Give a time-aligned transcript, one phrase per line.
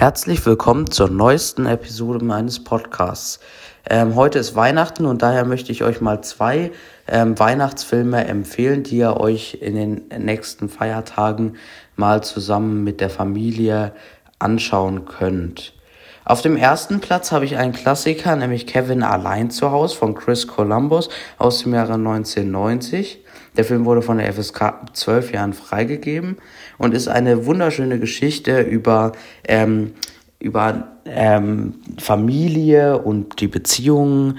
[0.00, 3.38] Herzlich willkommen zur neuesten Episode meines Podcasts.
[3.86, 6.72] Ähm, heute ist Weihnachten und daher möchte ich euch mal zwei
[7.06, 11.56] ähm, Weihnachtsfilme empfehlen, die ihr euch in den nächsten Feiertagen
[11.96, 13.92] mal zusammen mit der Familie
[14.38, 15.74] anschauen könnt.
[16.30, 20.46] Auf dem ersten Platz habe ich einen Klassiker, nämlich Kevin allein zu Hause von Chris
[20.46, 21.08] Columbus
[21.38, 23.24] aus dem Jahre 1990.
[23.56, 26.36] Der Film wurde von der FSK ab zwölf Jahren freigegeben
[26.78, 29.10] und ist eine wunderschöne Geschichte über,
[29.42, 29.94] ähm,
[30.38, 34.38] über ähm, Familie und die Beziehungen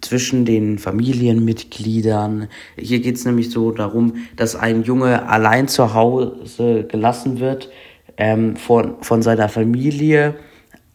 [0.00, 2.48] zwischen den Familienmitgliedern.
[2.76, 7.70] Hier geht es nämlich so darum, dass ein Junge allein zu Hause gelassen wird
[8.16, 10.34] ähm, von, von seiner Familie,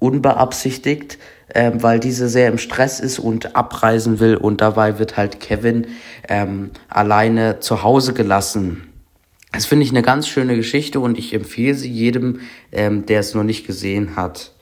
[0.05, 1.17] unbeabsichtigt
[1.53, 5.87] ähm, weil diese sehr im Stress ist und abreisen will und dabei wird halt Kevin
[6.27, 8.89] ähm, alleine zu Hause gelassen.
[9.51, 12.41] Das finde ich eine ganz schöne Geschichte und ich empfehle sie jedem,
[12.71, 14.54] ähm, der es noch nicht gesehen hat.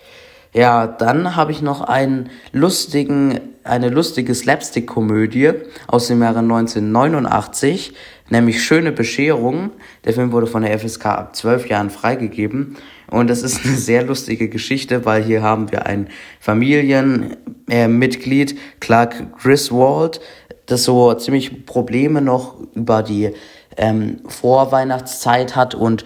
[0.53, 5.53] Ja, dann habe ich noch einen lustigen, eine lustige Slapstick-Komödie
[5.87, 7.95] aus dem Jahre 1989,
[8.29, 9.71] nämlich Schöne Bescherung.
[10.05, 12.77] Der Film wurde von der FSK ab zwölf Jahren freigegeben
[13.09, 16.07] und das ist eine sehr lustige Geschichte, weil hier haben wir ein
[16.39, 20.21] Familienmitglied, äh, Clark Griswold,
[20.67, 23.31] das so ziemlich Probleme noch über die
[23.77, 26.05] ähm, Vorweihnachtszeit hat und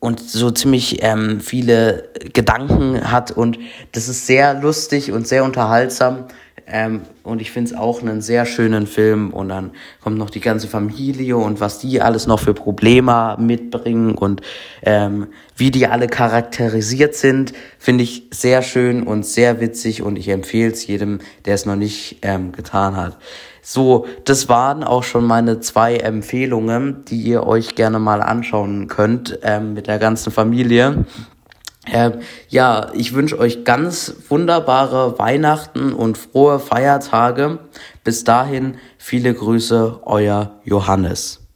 [0.00, 3.58] und so ziemlich ähm, viele Gedanken hat und
[3.92, 6.24] das ist sehr lustig und sehr unterhaltsam
[6.70, 9.30] ähm, und ich finde es auch einen sehr schönen Film.
[9.30, 14.14] Und dann kommt noch die ganze Familie und was die alles noch für Probleme mitbringen
[14.14, 14.42] und
[14.82, 20.02] ähm, wie die alle charakterisiert sind, finde ich sehr schön und sehr witzig.
[20.02, 23.18] Und ich empfehle es jedem, der es noch nicht ähm, getan hat.
[23.62, 29.38] So, das waren auch schon meine zwei Empfehlungen, die ihr euch gerne mal anschauen könnt
[29.42, 31.04] ähm, mit der ganzen Familie.
[31.86, 32.12] Äh,
[32.48, 37.60] ja, ich wünsche euch ganz wunderbare Weihnachten und frohe Feiertage.
[38.04, 41.47] Bis dahin viele Grüße, euer Johannes.